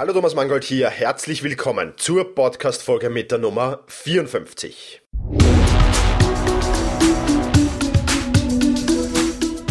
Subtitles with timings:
[0.00, 5.02] Hallo Thomas Mangold hier, herzlich willkommen zur Podcast-Folge mit der Nummer 54.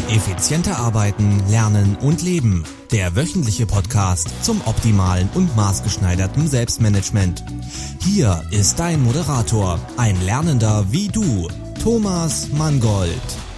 [0.07, 2.63] Effizienter arbeiten, lernen und leben.
[2.91, 7.43] Der wöchentliche Podcast zum optimalen und maßgeschneiderten Selbstmanagement.
[7.99, 11.47] Hier ist dein Moderator, ein Lernender wie du,
[11.81, 13.48] Thomas Mangold.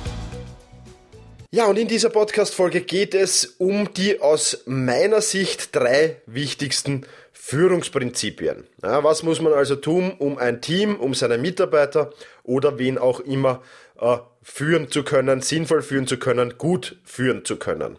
[1.54, 8.64] Ja, und in dieser Podcast-Folge geht es um die aus meiner Sicht drei wichtigsten Führungsprinzipien.
[8.82, 13.20] Ja, was muss man also tun, um ein Team, um seine Mitarbeiter oder wen auch
[13.20, 13.62] immer
[14.00, 17.98] äh, führen zu können, sinnvoll führen zu können, gut führen zu können?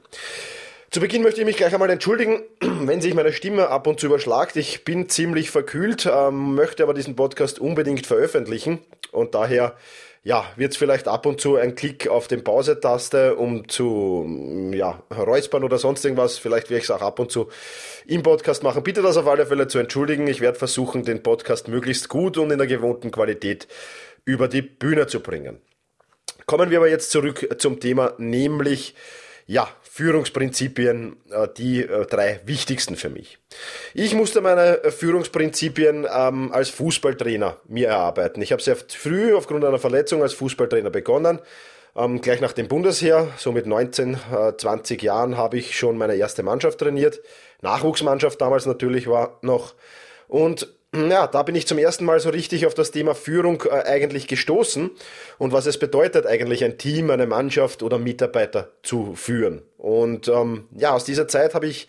[0.91, 4.07] Zu Beginn möchte ich mich gleich einmal entschuldigen, wenn sich meine Stimme ab und zu
[4.07, 4.57] überschlagt.
[4.57, 8.79] Ich bin ziemlich verkühlt, ähm, möchte aber diesen Podcast unbedingt veröffentlichen
[9.11, 9.77] und daher
[10.25, 15.03] ja, wird es vielleicht ab und zu ein Klick auf den Pause-Taste, um zu ja,
[15.11, 16.39] räuspern oder sonst irgendwas.
[16.39, 17.49] Vielleicht werde ich es auch ab und zu
[18.07, 18.85] im Podcast machen.
[18.85, 20.29] Bitte das auf alle Fälle zu entschuldigen.
[20.29, 23.67] Ich werde versuchen, den Podcast möglichst gut und in der gewohnten Qualität
[24.25, 25.61] über die Bühne zu bringen.
[26.47, 28.95] Kommen wir aber jetzt zurück zum Thema, nämlich
[29.47, 33.37] ja, Führungsprinzipien, äh, die äh, drei wichtigsten für mich.
[33.93, 38.41] Ich musste meine Führungsprinzipien ähm, als Fußballtrainer mir erarbeiten.
[38.41, 41.41] Ich habe sehr früh aufgrund einer Verletzung als Fußballtrainer begonnen.
[41.95, 46.15] Ähm, gleich nach dem Bundesheer, so mit 19, äh, 20 Jahren, habe ich schon meine
[46.15, 47.21] erste Mannschaft trainiert.
[47.61, 49.75] Nachwuchsmannschaft damals natürlich war noch.
[50.27, 53.71] Und ja, da bin ich zum ersten Mal so richtig auf das Thema Führung äh,
[53.71, 54.91] eigentlich gestoßen
[55.39, 59.63] und was es bedeutet, eigentlich ein Team, eine Mannschaft oder Mitarbeiter zu führen.
[59.79, 61.89] Und ähm, ja, aus dieser Zeit habe ich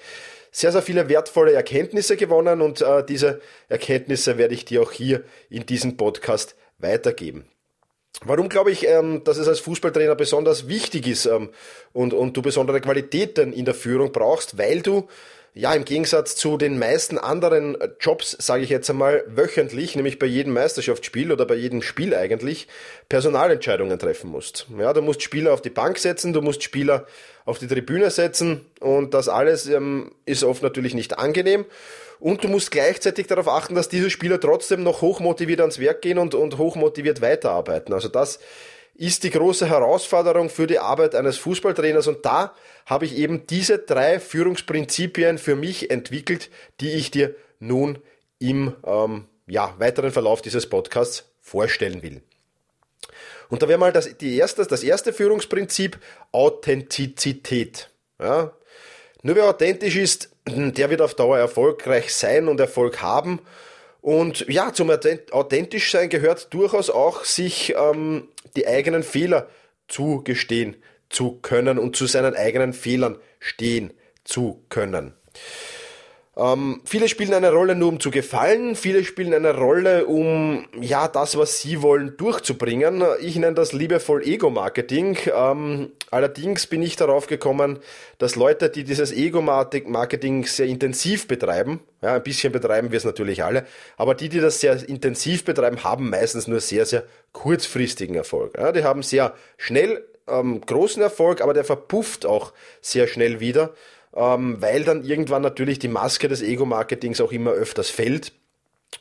[0.51, 5.23] sehr, sehr viele wertvolle Erkenntnisse gewonnen und äh, diese Erkenntnisse werde ich dir auch hier
[5.49, 7.45] in diesem Podcast weitergeben.
[8.23, 11.49] Warum glaube ich, ähm, dass es als Fußballtrainer besonders wichtig ist ähm,
[11.91, 14.57] und, und du besondere Qualitäten in der Führung brauchst?
[14.57, 15.09] Weil du
[15.55, 20.25] ja, im Gegensatz zu den meisten anderen Jobs, sage ich jetzt einmal, wöchentlich, nämlich bei
[20.25, 22.67] jedem Meisterschaftsspiel oder bei jedem Spiel eigentlich,
[23.07, 24.65] Personalentscheidungen treffen musst.
[24.79, 27.05] Ja, du musst Spieler auf die Bank setzen, du musst Spieler
[27.45, 31.65] auf die Tribüne setzen und das alles ähm, ist oft natürlich nicht angenehm.
[32.19, 36.17] Und du musst gleichzeitig darauf achten, dass diese Spieler trotzdem noch hochmotiviert ans Werk gehen
[36.17, 37.93] und, und hochmotiviert weiterarbeiten.
[37.93, 38.39] Also das
[38.95, 42.53] ist die große Herausforderung für die Arbeit eines Fußballtrainers und da
[42.85, 46.49] habe ich eben diese drei Führungsprinzipien für mich entwickelt,
[46.79, 47.99] die ich dir nun
[48.39, 52.21] im ähm, ja, weiteren Verlauf dieses Podcasts vorstellen will.
[53.49, 55.99] Und da wäre mal das, die erste, das erste Führungsprinzip
[56.31, 57.89] Authentizität.
[58.19, 58.53] Ja?
[59.21, 63.39] Nur wer authentisch ist, der wird auf Dauer erfolgreich sein und Erfolg haben.
[64.03, 64.87] Und ja, zum
[65.31, 68.27] authentisch sein gehört durchaus auch, sich ähm,
[68.57, 69.47] die eigenen Fehler
[69.87, 70.75] zugestehen
[71.07, 73.93] zu können und zu seinen eigenen Fehlern stehen
[74.25, 75.13] zu können.
[76.35, 81.07] Ähm, viele spielen eine Rolle nur um zu gefallen, viele spielen eine Rolle um ja
[81.07, 83.03] das, was sie wollen, durchzubringen.
[83.21, 85.17] Ich nenne das liebevoll Ego-Marketing.
[85.31, 87.77] Ähm, allerdings bin ich darauf gekommen,
[88.17, 93.43] dass Leute, die dieses Ego-Marketing sehr intensiv betreiben, ja, ein bisschen betreiben wir es natürlich
[93.43, 93.67] alle,
[93.97, 98.57] aber die, die das sehr intensiv betreiben, haben meistens nur sehr, sehr kurzfristigen Erfolg.
[98.57, 103.73] Ja, die haben sehr schnell ähm, großen Erfolg, aber der verpufft auch sehr schnell wieder
[104.15, 108.33] ähm, weil dann irgendwann natürlich die Maske des Ego-Marketings auch immer öfters fällt.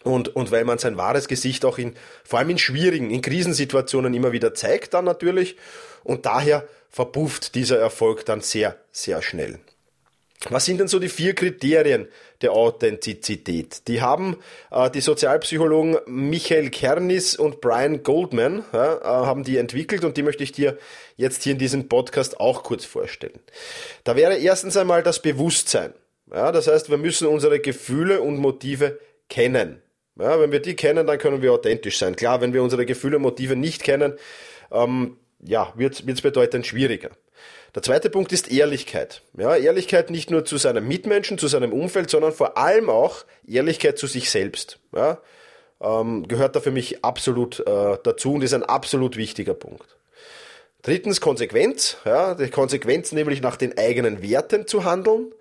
[0.05, 4.15] Und, und weil man sein wahres Gesicht auch in, vor allem in schwierigen, in Krisensituationen
[4.15, 5.57] immer wieder zeigt dann natürlich.
[6.03, 9.59] Und daher verpufft dieser Erfolg dann sehr, sehr schnell.
[10.51, 12.09] Was sind denn so die vier Kriterien
[12.41, 13.87] der Authentizität?
[13.87, 14.37] Die haben
[14.71, 20.23] äh, die Sozialpsychologen Michael Kernis und Brian Goldman ja, äh, haben die entwickelt und die
[20.23, 20.79] möchte ich dir
[21.17, 23.39] jetzt hier in diesem Podcast auch kurz vorstellen.
[24.05, 25.95] Da wäre erstens einmal das Bewusstsein.
[26.33, 28.99] Ja, das heißt, wir müssen unsere Gefühle und Motive
[29.29, 29.81] kennen.
[30.19, 32.17] Ja, wenn wir die kennen, dann können wir authentisch sein.
[32.17, 34.15] Klar, wenn wir unsere Gefühle und Motive nicht kennen,
[34.71, 37.11] ähm, ja, wird es bedeutend schwieriger.
[37.75, 39.23] Der zweite Punkt ist Ehrlichkeit.
[39.37, 43.99] Ja, Ehrlichkeit nicht nur zu seinem Mitmenschen, zu seinem Umfeld, sondern vor allem auch Ehrlichkeit
[43.99, 44.79] zu sich selbst.
[44.95, 45.19] Ja,
[45.81, 49.97] ähm, gehört da für mich absolut äh, dazu und ist ein absolut wichtiger Punkt.
[50.83, 51.97] Drittens Konsequenz.
[52.05, 55.33] Ja, die Konsequenz nämlich nach den eigenen Werten zu handeln.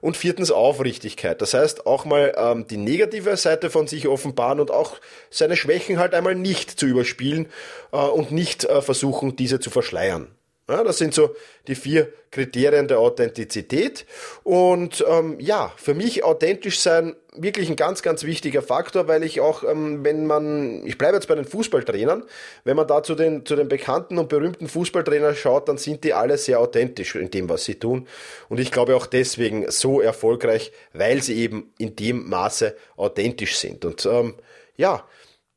[0.00, 1.42] Und viertens Aufrichtigkeit.
[1.42, 4.96] Das heißt, auch mal ähm, die negative Seite von sich offenbaren und auch
[5.28, 7.46] seine Schwächen halt einmal nicht zu überspielen
[7.90, 10.28] äh, und nicht äh, versuchen, diese zu verschleiern.
[10.68, 11.34] Ja, das sind so
[11.66, 14.04] die vier Kriterien der Authentizität.
[14.42, 19.40] Und ähm, ja, für mich authentisch sein wirklich ein ganz, ganz wichtiger Faktor, weil ich
[19.40, 22.22] auch, ähm, wenn man, ich bleibe jetzt bei den Fußballtrainern,
[22.64, 26.12] wenn man da zu den, zu den bekannten und berühmten Fußballtrainern schaut, dann sind die
[26.12, 28.06] alle sehr authentisch in dem, was sie tun.
[28.50, 33.86] Und ich glaube auch deswegen so erfolgreich, weil sie eben in dem Maße authentisch sind.
[33.86, 34.34] Und ähm,
[34.76, 35.06] ja,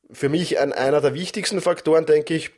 [0.10, 2.52] für mich ein, einer der wichtigsten Faktoren, denke ich,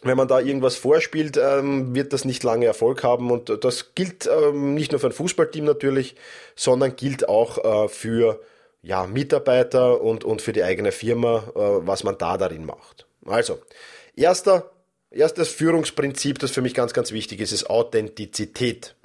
[0.00, 3.30] wenn man da irgendwas vorspielt, ähm, wird das nicht lange Erfolg haben.
[3.30, 6.16] Und das gilt ähm, nicht nur für ein Fußballteam natürlich,
[6.56, 8.40] sondern gilt auch äh, für
[8.82, 13.06] ja, Mitarbeiter und, und für die eigene Firma, äh, was man da darin macht.
[13.24, 13.60] Also,
[14.16, 14.70] erster,
[15.10, 18.96] erstes Führungsprinzip, das für mich ganz, ganz wichtig ist, ist Authentizität.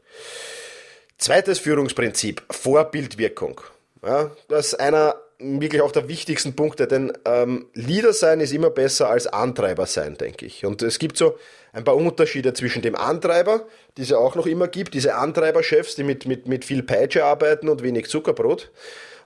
[1.19, 3.61] Zweites Führungsprinzip, Vorbildwirkung.
[4.03, 8.71] Ja, das ist einer wirklich auch der wichtigsten Punkte, denn ähm, Leader sein ist immer
[8.71, 10.65] besser als Antreiber sein, denke ich.
[10.65, 11.37] Und es gibt so
[11.73, 13.67] ein paar Unterschiede zwischen dem Antreiber,
[13.97, 17.23] die es ja auch noch immer gibt, diese Antreiberchefs, die mit, mit, mit viel Peitsche
[17.23, 18.71] arbeiten und wenig Zuckerbrot,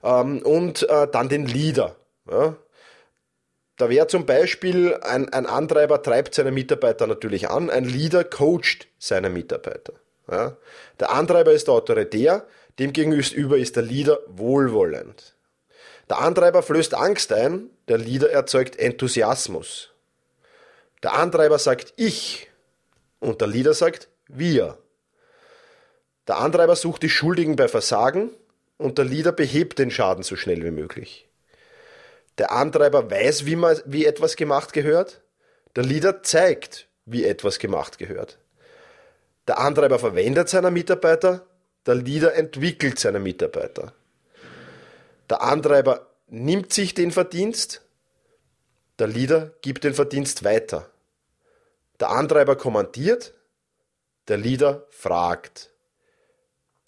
[0.03, 1.95] ähm, und äh, dann den Leader.
[2.29, 2.57] Ja.
[3.77, 8.87] Da wäre zum Beispiel ein, ein Antreiber treibt seine Mitarbeiter natürlich an, ein Leader coacht
[8.99, 9.93] seine Mitarbeiter.
[10.29, 10.57] Ja.
[10.99, 12.45] Der Antreiber ist der autoritär,
[12.79, 15.35] demgegenüber ist der Leader wohlwollend.
[16.11, 19.91] Der Antreiber flößt Angst ein, der Leader erzeugt Enthusiasmus.
[21.03, 22.49] Der Antreiber sagt ich
[23.21, 24.77] und der Leader sagt wir.
[26.27, 28.29] Der Antreiber sucht die Schuldigen bei Versagen
[28.77, 31.29] und der Leader behebt den Schaden so schnell wie möglich.
[32.39, 35.21] Der Antreiber weiß, wie, man, wie etwas gemacht gehört.
[35.77, 38.37] Der Leader zeigt, wie etwas gemacht gehört.
[39.47, 41.47] Der Antreiber verwendet seine Mitarbeiter.
[41.85, 43.93] Der Leader entwickelt seine Mitarbeiter.
[45.31, 47.81] Der Antreiber nimmt sich den Verdienst,
[48.99, 50.91] der Leader gibt den Verdienst weiter.
[52.01, 53.33] Der Antreiber kommandiert,
[54.27, 55.69] der Leader fragt.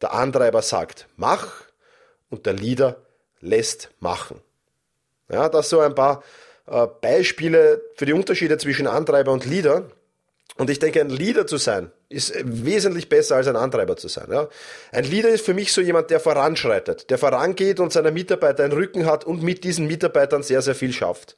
[0.01, 1.63] Der Antreiber sagt, mach
[2.29, 2.97] und der Leader
[3.39, 4.41] lässt machen.
[5.29, 6.21] Ja, das so ein paar
[6.67, 9.89] äh, Beispiele für die Unterschiede zwischen Antreiber und Leader.
[10.57, 14.27] Und ich denke, ein Leader zu sein, ist wesentlich besser als ein Antreiber zu sein.
[14.31, 14.49] Ja.
[14.91, 18.73] Ein Leader ist für mich so jemand, der voranschreitet, der vorangeht und seine Mitarbeiter einen
[18.73, 21.35] Rücken hat und mit diesen Mitarbeitern sehr, sehr viel schafft.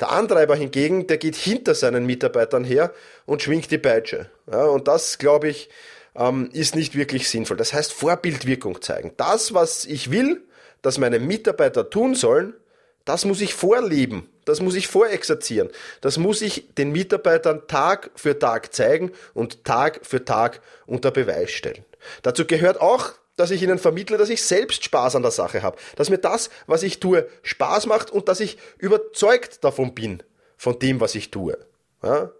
[0.00, 2.92] Der Antreiber hingegen, der geht hinter seinen Mitarbeitern her
[3.24, 4.30] und schwingt die Peitsche.
[4.50, 5.70] Ja, und das, glaube ich,
[6.14, 7.56] ähm, ist nicht wirklich sinnvoll.
[7.56, 9.12] Das heißt, Vorbildwirkung zeigen.
[9.16, 10.42] Das, was ich will,
[10.82, 12.54] dass meine Mitarbeiter tun sollen,
[13.04, 14.28] das muss ich vorleben.
[14.44, 15.70] Das muss ich vorexerzieren.
[16.00, 21.50] Das muss ich den Mitarbeitern Tag für Tag zeigen und Tag für Tag unter Beweis
[21.50, 21.84] stellen.
[22.22, 25.76] Dazu gehört auch, dass ich ihnen vermittle, dass ich selbst Spaß an der Sache habe.
[25.96, 30.22] Dass mir das, was ich tue, Spaß macht und dass ich überzeugt davon bin,
[30.56, 31.56] von dem, was ich tue.
[32.02, 32.30] Ja?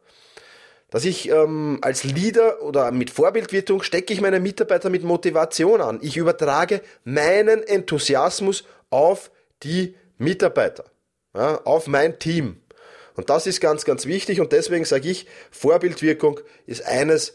[0.90, 5.98] Dass ich ähm, als Leader oder mit Vorbildwirkung stecke ich meine Mitarbeiter mit Motivation an.
[6.02, 9.30] Ich übertrage meinen Enthusiasmus auf
[9.62, 10.91] die Mitarbeiter
[11.34, 12.60] ja, auf mein Team.
[13.14, 17.34] Und das ist ganz, ganz wichtig und deswegen sage ich, Vorbildwirkung ist eines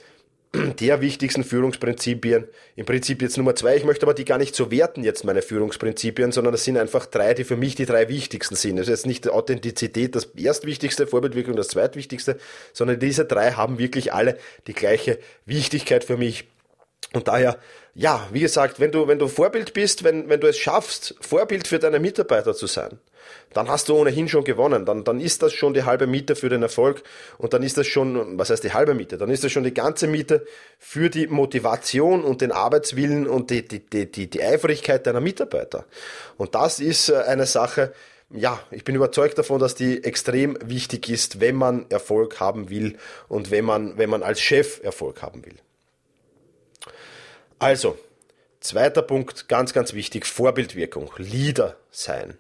[0.80, 2.48] der wichtigsten Führungsprinzipien.
[2.76, 3.76] Im Prinzip jetzt Nummer zwei.
[3.76, 7.06] Ich möchte aber die gar nicht so werten jetzt meine Führungsprinzipien, sondern das sind einfach
[7.06, 8.78] drei, die für mich die drei wichtigsten sind.
[8.78, 12.38] Das ist jetzt nicht Authentizität das erstwichtigste, Vorbildwirkung das zweitwichtigste,
[12.74, 16.46] sondern diese drei haben wirklich alle die gleiche Wichtigkeit für mich.
[17.14, 17.58] Und daher,
[17.94, 21.68] ja, wie gesagt, wenn du, wenn du Vorbild bist, wenn, wenn du es schaffst, Vorbild
[21.68, 23.00] für deine Mitarbeiter zu sein,
[23.54, 24.86] dann hast du ohnehin schon gewonnen.
[24.86, 27.04] Dann, dann ist das schon die halbe Miete für den Erfolg
[27.38, 29.18] und dann ist das schon, was heißt die halbe Miete?
[29.18, 30.46] Dann ist das schon die ganze Miete
[30.80, 35.86] für die Motivation und den Arbeitswillen und die, die, die, die, die Eifrigkeit deiner Mitarbeiter.
[36.38, 37.94] Und das ist äh, eine Sache,
[38.30, 42.98] ja, ich bin überzeugt davon, dass die extrem wichtig ist, wenn man Erfolg haben will
[43.30, 45.56] und wenn man, wenn man als Chef Erfolg haben will.
[47.60, 47.98] Also,
[48.60, 52.38] zweiter Punkt, ganz, ganz wichtig, Vorbildwirkung, Leader sein.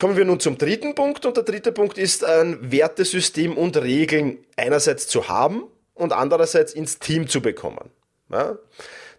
[0.00, 4.38] Kommen wir nun zum dritten Punkt und der dritte Punkt ist ein Wertesystem und Regeln
[4.56, 5.64] einerseits zu haben
[5.94, 7.90] und andererseits ins Team zu bekommen.
[8.30, 8.58] Ja?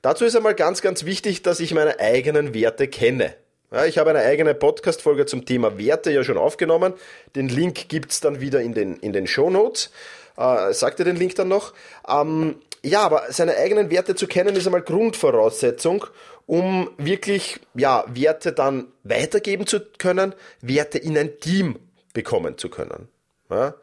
[0.01, 3.35] Dazu ist einmal ganz, ganz wichtig, dass ich meine eigenen Werte kenne.
[3.71, 6.93] Ja, ich habe eine eigene Podcast-Folge zum Thema Werte ja schon aufgenommen.
[7.35, 9.91] Den Link gibt's dann wieder in den, in den Show Notes.
[10.37, 11.73] Äh, sagt ihr den Link dann noch?
[12.07, 16.05] Ähm, ja, aber seine eigenen Werte zu kennen ist einmal Grundvoraussetzung,
[16.45, 21.79] um wirklich ja, Werte dann weitergeben zu können, Werte in ein Team
[22.13, 23.07] bekommen zu können.
[23.49, 23.75] Ja?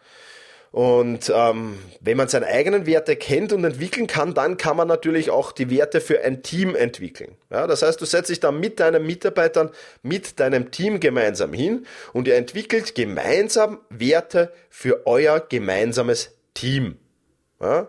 [0.72, 5.30] Und ähm, wenn man seine eigenen Werte kennt und entwickeln kann, dann kann man natürlich
[5.30, 7.36] auch die Werte für ein Team entwickeln.
[7.50, 9.70] Ja, das heißt, du setzt dich dann mit deinen Mitarbeitern,
[10.02, 16.98] mit deinem Team gemeinsam hin und ihr entwickelt gemeinsam Werte für euer gemeinsames Team.
[17.60, 17.88] Ja?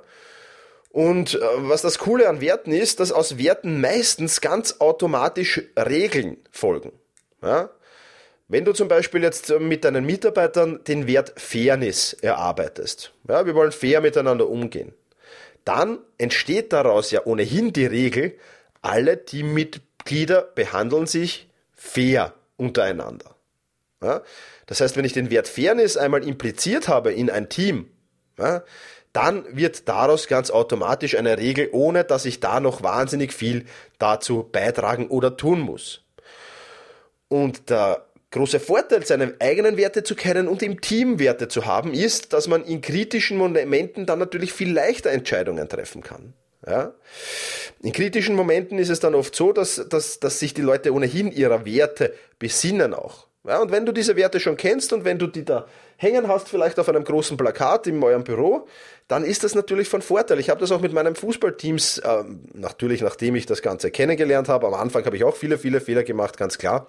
[0.98, 6.38] Und äh, was das Coole an Werten ist, dass aus Werten meistens ganz automatisch Regeln
[6.50, 6.92] folgen.
[7.44, 7.70] Ja?
[8.48, 13.54] Wenn du zum Beispiel jetzt äh, mit deinen Mitarbeitern den Wert Fairness erarbeitest, ja, wir
[13.54, 14.96] wollen fair miteinander umgehen,
[15.66, 18.34] dann entsteht daraus ja ohnehin die Regel,
[18.82, 23.36] alle Teammitglieder behandeln sich fair untereinander.
[24.02, 24.24] Ja?
[24.66, 27.92] Das heißt, wenn ich den Wert Fairness einmal impliziert habe in ein Team,
[29.14, 33.66] dann wird daraus ganz automatisch eine Regel, ohne dass ich da noch wahnsinnig viel
[33.98, 36.04] dazu beitragen oder tun muss.
[37.28, 41.94] Und der große Vorteil, seine eigenen Werte zu kennen und im Team Werte zu haben,
[41.94, 46.34] ist, dass man in kritischen Momenten dann natürlich viel leichter Entscheidungen treffen kann.
[46.66, 46.94] Ja?
[47.82, 51.32] In kritischen Momenten ist es dann oft so, dass, dass, dass sich die Leute ohnehin
[51.32, 53.27] ihrer Werte besinnen auch.
[53.48, 56.50] Ja, und wenn du diese Werte schon kennst und wenn du die da hängen hast,
[56.50, 58.68] vielleicht auf einem großen Plakat in eurem Büro,
[59.08, 60.40] dann ist das natürlich von Vorteil.
[60.40, 62.24] Ich habe das auch mit meinen Fußballteams, äh,
[62.54, 66.04] natürlich nachdem ich das Ganze kennengelernt habe, am Anfang habe ich auch viele, viele Fehler
[66.04, 66.88] gemacht, ganz klar.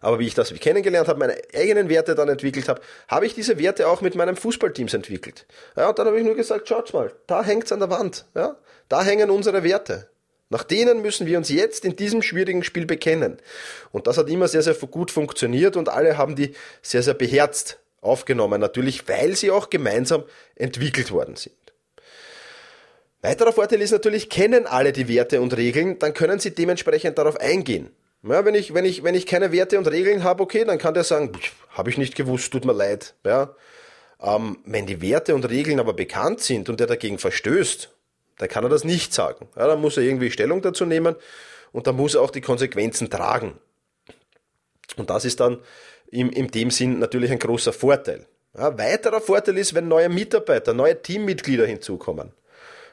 [0.00, 3.58] Aber wie ich das kennengelernt habe, meine eigenen Werte dann entwickelt habe, habe ich diese
[3.58, 5.46] Werte auch mit meinen Fußballteams entwickelt.
[5.76, 8.24] Ja, und dann habe ich nur gesagt, schaut mal, da hängt's an der Wand.
[8.34, 8.56] Ja,
[8.88, 10.08] da hängen unsere Werte.
[10.54, 13.38] Nach denen müssen wir uns jetzt in diesem schwierigen Spiel bekennen.
[13.90, 17.80] Und das hat immer sehr, sehr gut funktioniert und alle haben die sehr, sehr beherzt
[18.00, 18.60] aufgenommen.
[18.60, 20.22] Natürlich, weil sie auch gemeinsam
[20.54, 21.56] entwickelt worden sind.
[23.20, 27.40] Weiterer Vorteil ist natürlich, kennen alle die Werte und Regeln, dann können sie dementsprechend darauf
[27.40, 27.90] eingehen.
[28.22, 30.94] Ja, wenn ich, wenn ich, wenn ich keine Werte und Regeln habe, okay, dann kann
[30.94, 31.32] der sagen,
[31.70, 33.16] habe ich nicht gewusst, tut mir leid.
[33.26, 33.56] Ja.
[34.22, 37.90] Ähm, wenn die Werte und Regeln aber bekannt sind und der dagegen verstößt,
[38.38, 39.48] dann kann er das nicht sagen.
[39.56, 41.16] Ja, dann muss er irgendwie Stellung dazu nehmen
[41.72, 43.58] und dann muss er auch die Konsequenzen tragen.
[44.96, 45.60] Und das ist dann
[46.08, 48.26] in, in dem Sinn natürlich ein großer Vorteil.
[48.56, 52.32] Ja, weiterer Vorteil ist, wenn neue Mitarbeiter, neue Teammitglieder hinzukommen.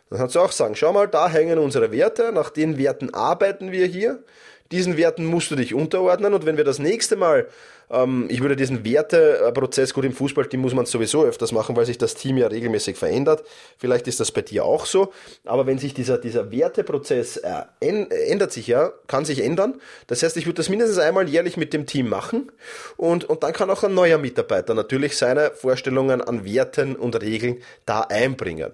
[0.09, 3.71] Dann kannst du auch sagen, schau mal, da hängen unsere Werte, nach den Werten arbeiten
[3.71, 4.23] wir hier.
[4.71, 7.47] Diesen Werten musst du dich unterordnen und wenn wir das nächste Mal,
[7.91, 11.85] ähm, ich würde diesen Werteprozess, gut im Fußballteam muss man es sowieso öfters machen, weil
[11.85, 13.43] sich das Team ja regelmäßig verändert.
[13.77, 15.11] Vielleicht ist das bei dir auch so,
[15.45, 19.81] aber wenn sich dieser, dieser Werteprozess äh, ändert sich ja, kann sich ändern.
[20.07, 22.51] Das heißt, ich würde das mindestens einmal jährlich mit dem Team machen
[22.97, 27.61] und, und dann kann auch ein neuer Mitarbeiter natürlich seine Vorstellungen an Werten und Regeln
[27.85, 28.71] da einbringen.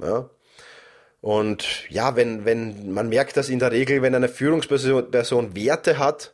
[0.00, 0.28] Ja,
[1.20, 5.98] und ja, wenn, wenn man merkt das in der Regel, wenn eine Führungsperson Person Werte
[5.98, 6.33] hat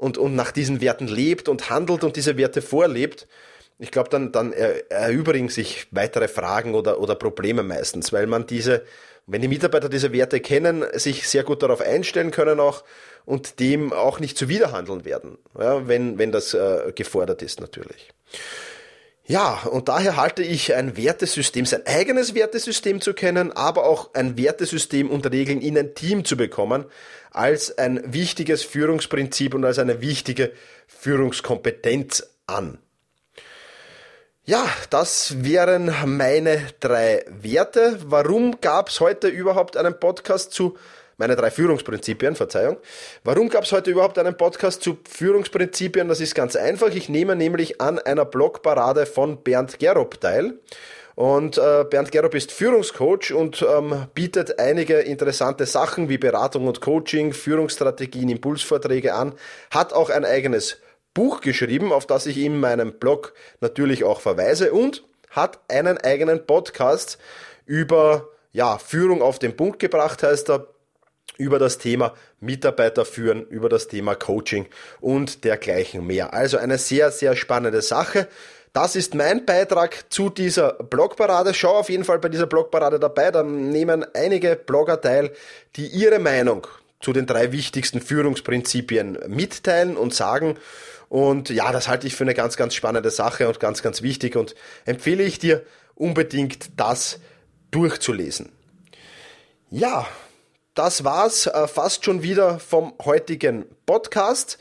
[0.00, 3.28] und, und nach diesen Werten lebt und handelt und diese Werte vorlebt,
[3.78, 8.82] ich glaube, dann, dann erübrigen sich weitere Fragen oder, oder Probleme meistens, weil man diese,
[9.26, 12.82] wenn die Mitarbeiter diese Werte kennen, sich sehr gut darauf einstellen können auch
[13.26, 18.10] und dem auch nicht zuwiderhandeln werden, ja, wenn, wenn das äh, gefordert ist natürlich.
[19.30, 24.36] Ja, und daher halte ich ein Wertesystem, sein eigenes Wertesystem zu kennen, aber auch ein
[24.36, 26.84] Wertesystem und Regeln in ein Team zu bekommen,
[27.30, 30.50] als ein wichtiges Führungsprinzip und als eine wichtige
[30.88, 32.78] Führungskompetenz an.
[34.46, 37.98] Ja, das wären meine drei Werte.
[38.06, 40.76] Warum gab es heute überhaupt einen Podcast zu
[41.20, 42.78] meine drei Führungsprinzipien, Verzeihung.
[43.24, 46.08] Warum gab es heute überhaupt einen Podcast zu Führungsprinzipien?
[46.08, 46.88] Das ist ganz einfach.
[46.88, 50.58] Ich nehme nämlich an einer Blogparade von Bernd Gerob teil.
[51.16, 56.80] Und äh, Bernd Gerob ist Führungscoach und ähm, bietet einige interessante Sachen wie Beratung und
[56.80, 59.34] Coaching, Führungsstrategien, Impulsvorträge an,
[59.70, 60.78] hat auch ein eigenes
[61.12, 66.46] Buch geschrieben, auf das ich in meinem Blog natürlich auch verweise und hat einen eigenen
[66.46, 67.18] Podcast
[67.66, 70.66] über ja, Führung auf den Punkt gebracht, heißt er
[71.40, 74.66] über das Thema Mitarbeiter führen, über das Thema Coaching
[75.00, 76.34] und dergleichen mehr.
[76.34, 78.28] Also eine sehr, sehr spannende Sache.
[78.74, 81.54] Das ist mein Beitrag zu dieser Blogparade.
[81.54, 83.30] Schau auf jeden Fall bei dieser Blogparade dabei.
[83.30, 85.32] Da nehmen einige Blogger teil,
[85.76, 86.66] die ihre Meinung
[87.00, 90.58] zu den drei wichtigsten Führungsprinzipien mitteilen und sagen.
[91.08, 94.36] Und ja, das halte ich für eine ganz, ganz spannende Sache und ganz, ganz wichtig
[94.36, 94.54] und
[94.84, 95.62] empfehle ich dir
[95.94, 97.18] unbedingt das
[97.70, 98.50] durchzulesen.
[99.70, 100.06] Ja,
[100.80, 104.56] das war's äh, fast schon wieder vom heutigen Podcast.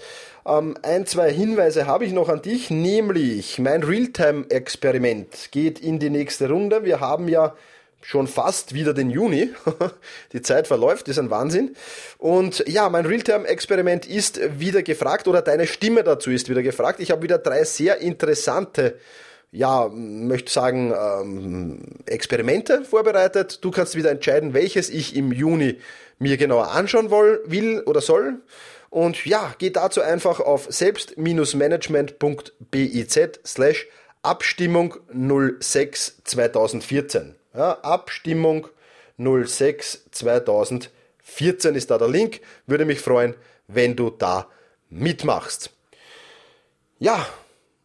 [0.46, 6.10] Ähm, ein, zwei Hinweise habe ich noch an dich, nämlich mein Realtime-Experiment geht in die
[6.10, 6.84] nächste Runde.
[6.84, 7.56] Wir haben ja
[8.02, 9.52] schon fast wieder den Juni.
[10.34, 11.74] die Zeit verläuft, ist ein Wahnsinn.
[12.18, 17.00] Und ja, mein Realtime-Experiment ist wieder gefragt oder deine Stimme dazu ist wieder gefragt.
[17.00, 19.00] Ich habe wieder drei sehr interessante
[19.52, 23.64] ja, möchte sagen, ähm, Experimente vorbereitet.
[23.64, 25.80] Du kannst wieder entscheiden, welches ich im Juni
[26.20, 28.42] mir genauer anschauen will oder soll.
[28.90, 33.88] Und ja, geh dazu einfach auf selbst-management.biz slash
[34.22, 34.96] Abstimmung
[35.60, 37.36] 06 2014.
[37.56, 38.68] Ja, Abstimmung
[39.18, 42.42] 06 2014 ist da der Link.
[42.68, 43.36] Würde mich freuen,
[43.68, 44.48] wenn du da
[44.90, 45.72] mitmachst.
[46.98, 47.26] Ja,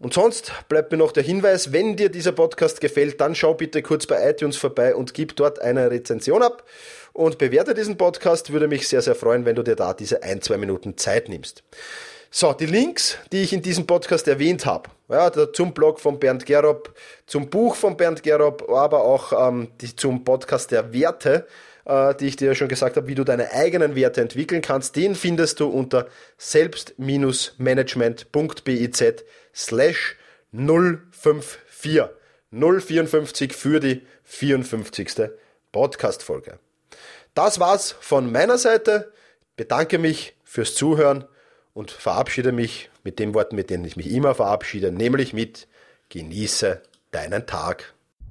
[0.05, 3.81] und sonst bleibt mir noch der Hinweis, wenn dir dieser Podcast gefällt, dann schau bitte
[3.81, 6.63] kurz bei iTunes vorbei und gib dort eine Rezension ab
[7.15, 8.53] und bewerte diesen Podcast.
[8.53, 11.63] Würde mich sehr, sehr freuen, wenn du dir da diese ein, zwei Minuten Zeit nimmst.
[12.31, 16.45] So, die Links, die ich in diesem Podcast erwähnt habe, ja, zum Blog von Bernd
[16.45, 16.93] Gerob,
[17.27, 21.47] zum Buch von Bernd Gerob, aber auch ähm, die, zum Podcast der Werte,
[21.87, 25.15] die ich dir ja schon gesagt habe, wie du deine eigenen Werte entwickeln kannst, den
[25.15, 29.05] findest du unter selbst-management.biz
[29.55, 30.17] slash
[30.53, 32.09] 054.
[32.51, 35.31] 054 für die 54.
[35.73, 36.59] Podcast-Folge.
[37.35, 39.13] Das war's von meiner Seite.
[39.57, 41.25] Bedanke mich fürs Zuhören
[41.75, 45.67] und verabschiede mich mit den Worten, mit denen ich mich immer verabschiede, nämlich mit
[46.11, 47.94] Genieße deinen Tag.